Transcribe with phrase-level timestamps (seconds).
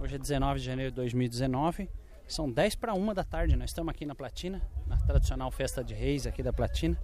[0.00, 1.88] Hoje é 19 de janeiro de 2019.
[2.26, 3.56] São 10 para 1 da tarde.
[3.56, 6.96] Nós estamos aqui na Platina, na tradicional festa de reis aqui da Platina.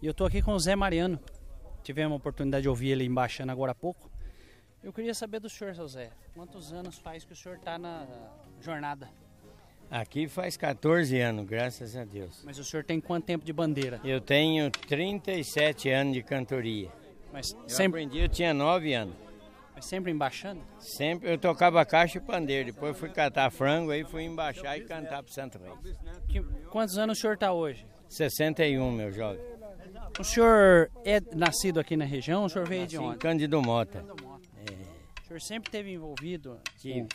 [0.00, 1.20] E eu estou aqui com o Zé Mariano.
[1.82, 4.10] Tivemos a oportunidade de ouvir ele embaixando agora há pouco.
[4.82, 8.06] Eu queria saber do senhor, seu Zé, quantos anos faz que o senhor está na
[8.60, 9.10] jornada?
[9.90, 12.42] Aqui faz 14 anos, graças a Deus.
[12.44, 14.00] Mas o senhor tem quanto tempo de bandeira?
[14.02, 16.90] Eu tenho 37 anos de cantoria.
[17.32, 19.27] Mas Eu sempre, aprendi, eu tinha 9 anos.
[19.78, 20.60] Mas sempre embaixando?
[20.80, 22.72] Sempre eu tocava caixa e pandeiro.
[22.72, 25.96] Depois fui catar frango, aí fui embaixar e cantar pro Santo Reis.
[26.28, 27.86] Que- quantos anos o senhor está hoje?
[28.08, 29.40] 61, meu jovem.
[30.18, 32.44] O senhor é nascido aqui na região?
[32.44, 33.18] O senhor veio de Assim, onde?
[33.18, 34.04] Cândido Mota.
[35.22, 36.58] O senhor sempre esteve envolvido?
[36.78, 37.06] Que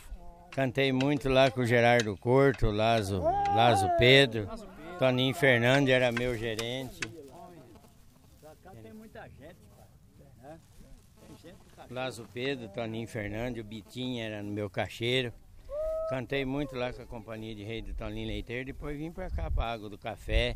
[0.51, 4.47] cantei muito lá com o Gerardo Corto, Lazo, Lazo Pedro.
[4.97, 6.99] Toninho Fernandes era meu gerente.
[11.89, 15.33] Lazo Pedro, Toninho Fernandes, o Bitinho era no meu cacheiro.
[16.09, 19.49] Cantei muito lá com a companhia de rei do Toninho Leiteiro, depois vim pra cá,
[19.49, 20.55] pra Água do Café.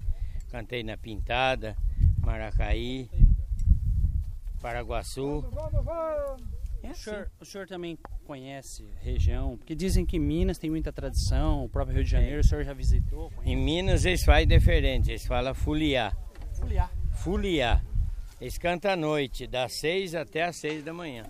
[0.51, 1.75] Cantei na Pintada,
[2.23, 3.09] Maracaí,
[4.61, 5.43] Paraguaçu.
[6.83, 7.01] É O assim.
[7.01, 9.57] senhor, o senhor também conhece região?
[9.57, 12.73] Porque dizem que Minas tem muita tradição, o próprio Rio de Janeiro, o senhor já
[12.73, 13.31] visitou?
[13.43, 16.15] Em Minas eles fazem diferente, eles falam fuliar.
[16.53, 16.91] Fuliar.
[17.13, 17.83] Fuliar.
[18.39, 21.23] Eles cantam à noite, das seis até as seis da manhã.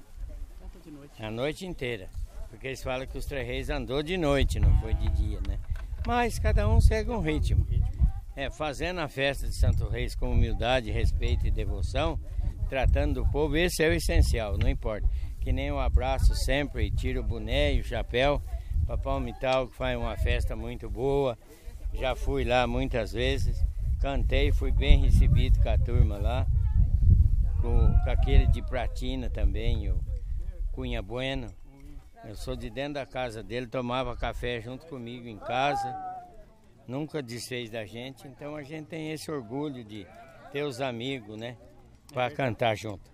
[0.60, 1.24] Canta de noite.
[1.24, 2.10] A noite inteira.
[2.50, 5.58] Porque eles falam que os três reis andou de noite, não foi de dia, né?
[6.06, 7.66] Mas cada um segue um ritmo.
[8.36, 12.20] É, fazendo a festa de Santo Reis com humildade, respeito e devoção,
[12.70, 15.08] tratando do povo, esse é o essencial, não importa.
[15.40, 18.42] Que nem um abraço sempre, tira o boné e o chapéu.
[18.86, 21.38] Papai Mital que faz uma festa muito boa.
[21.94, 23.62] Já fui lá muitas vezes,
[24.02, 26.48] cantei, fui bem recebido com a turma lá.
[27.62, 30.00] Com, com aquele de Pratina também, o
[30.72, 31.48] Cunha Bueno.
[32.24, 35.96] Eu sou de dentro da casa dele, tomava café junto comigo em casa.
[36.88, 40.08] Nunca desfez da gente, então a gente tem esse orgulho de
[40.52, 41.58] ter os amigos, né?
[42.14, 43.12] Para cantar junto.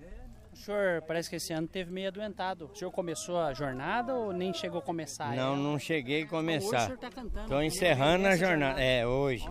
[0.53, 2.69] O senhor parece que esse ano teve meio adoentado.
[2.71, 5.35] O senhor começou a jornada ou nem chegou a começar?
[5.35, 6.81] Não, não cheguei a começar.
[6.85, 7.27] senhor tá cantando.
[7.29, 8.81] Estou primeira encerrando a nessa jornada.
[8.81, 9.47] É, hoje.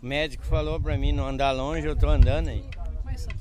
[0.00, 2.64] O médico falou para mim não andar longe, eu estou andando aí.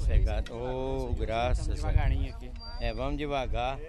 [0.07, 0.43] Né?
[0.51, 2.51] Oh, graças a devagarinho aqui.
[2.79, 3.79] É, vamos devagar.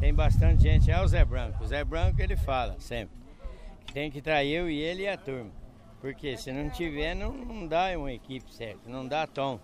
[0.00, 0.90] Tem bastante gente.
[0.90, 1.62] É o Zé Branco.
[1.62, 3.16] O Zé Branco ele fala sempre.
[3.86, 5.50] que Tem que trair eu e ele e a turma.
[6.00, 9.58] Porque se não tiver, não, não dá uma equipe certa, não dá tom.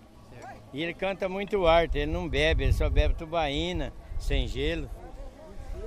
[0.73, 4.89] E ele canta muito arte, ele não bebe, ele só bebe tubaína, sem gelo.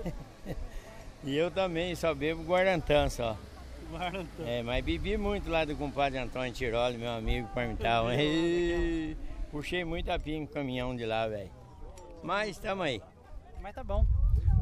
[1.25, 3.37] e eu também só bebo guarantã só.
[4.47, 8.06] É, mas bebi muito lá do compadre Antônio Tiroli, meu amigo Parmital.
[9.55, 11.51] Ei, Puxei muito a pinga com o caminhão de lá, velho.
[12.23, 13.01] Mas estamos aí.
[13.63, 14.05] Mas tá bom.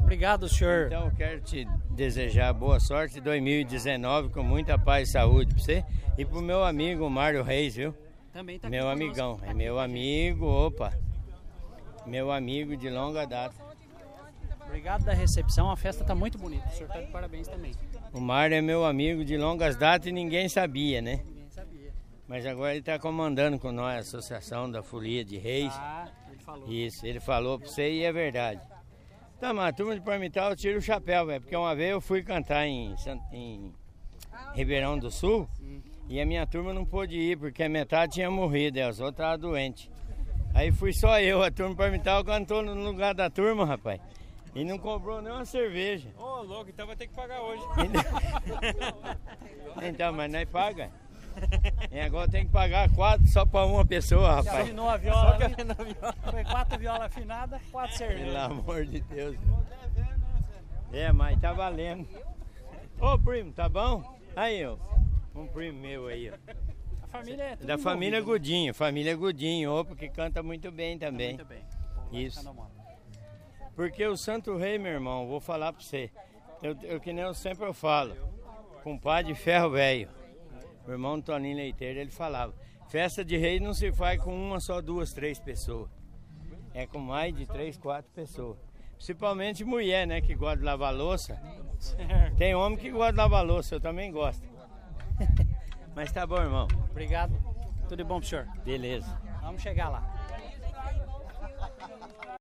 [0.01, 0.87] Obrigado, senhor.
[0.87, 5.83] Então quero te desejar boa sorte em 2019 com muita paz e saúde pra você
[6.17, 7.95] e pro meu amigo Mário Reis, viu?
[8.31, 9.49] Também tá Meu amigão, conosco.
[9.49, 10.93] é meu amigo, opa.
[12.05, 13.55] Meu amigo de longa data.
[14.65, 15.71] Obrigado da recepção.
[15.71, 16.67] A festa tá muito bonita.
[16.67, 17.71] O senhor tá de parabéns também.
[18.11, 21.23] O Mário é meu amigo de longas datas e ninguém sabia, né?
[22.33, 25.71] Mas agora ele está comandando com nós a Associação da Folia de Reis.
[25.75, 26.67] Ah, ele falou.
[26.67, 28.59] Isso, ele falou pra você e é verdade.
[29.39, 32.01] Tá, mas a turma de Parmital eu tiro o chapéu, velho, porque uma vez eu
[32.01, 32.95] fui cantar em,
[33.31, 33.71] em
[34.55, 35.47] Ribeirão do Sul
[36.09, 39.27] e a minha turma não pôde ir, porque a metade tinha morrido, e as outras
[39.27, 39.87] estavam doentes.
[40.55, 44.01] Aí fui só eu, a turma de Parmital cantou no lugar da turma, rapaz.
[44.55, 46.09] E não cobrou nem uma cerveja.
[46.17, 47.61] Ô, louco, então vai ter que pagar hoje.
[49.81, 50.91] Então, mas nós paga.
[51.93, 54.61] E agora tem que pagar quatro só pra uma pessoa, rapaz.
[54.63, 55.37] Afinou a viola.
[55.37, 55.75] né?
[56.31, 58.35] Foi quatro violas afinadas, quatro Pelo cervejas.
[58.35, 59.37] amor de Deus.
[60.91, 62.07] É, mas tá valendo.
[62.99, 64.03] Ô primo, tá bom?
[64.35, 64.75] Aí, ó.
[65.35, 66.33] Um primo meu aí, ó.
[67.03, 71.29] A família é Da família envolvido, Godinho, família Godinho, opa, que canta muito bem também.
[71.35, 71.61] Muito bem.
[72.11, 72.55] Vai Isso.
[73.75, 76.09] Porque o Santo Rei, meu irmão, vou falar pra você.
[76.63, 78.15] Eu, eu que nem eu sempre eu falo.
[78.83, 80.09] Compadre Ferro Velho.
[80.87, 82.53] O irmão Toninho Leiteiro, ele falava.
[82.89, 85.89] Festa de rei não se faz com uma só, duas, três pessoas.
[86.73, 88.57] É com mais de três, quatro pessoas.
[88.95, 90.21] Principalmente mulher, né?
[90.21, 91.41] Que gosta de lavar louça.
[92.37, 94.47] Tem homem que gosta de lavar louça, eu também gosto.
[95.95, 96.67] Mas tá bom, irmão.
[96.89, 97.33] Obrigado.
[97.87, 98.47] Tudo bom pro senhor.
[98.63, 99.19] Beleza.
[99.41, 100.12] Vamos chegar lá.